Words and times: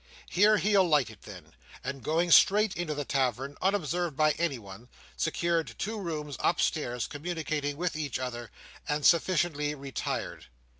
Here 0.31 0.57
he 0.57 0.73
alighted 0.73 1.19
then; 1.25 1.53
and 1.83 2.01
going 2.01 2.31
straight 2.31 2.75
into 2.75 2.95
the 2.95 3.05
tavern, 3.05 3.55
unobserved 3.61 4.17
by 4.17 4.31
anyone, 4.31 4.89
secured 5.15 5.75
two 5.77 5.99
rooms 5.99 6.37
upstairs 6.39 7.05
communicating 7.05 7.77
with 7.77 7.95
each 7.95 8.17
other, 8.17 8.49
and 8.89 9.05
sufficiently 9.05 9.75
retired. 9.75 10.47